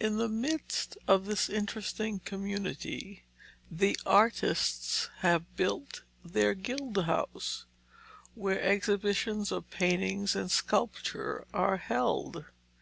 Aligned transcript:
In 0.00 0.16
the 0.16 0.30
midst 0.30 0.96
of 1.06 1.26
this 1.26 1.50
interesting 1.50 2.20
community, 2.20 3.24
the 3.70 3.94
artists 4.06 5.10
have 5.18 5.54
built 5.54 6.02
their 6.24 6.54
Guild 6.54 7.04
House, 7.04 7.66
where 8.34 8.58
exhibitions 8.62 9.52
of 9.52 9.68
paintings 9.68 10.34
and 10.34 10.50
sculpture 10.50 11.44
are 11.52 11.76
held. 11.76 12.46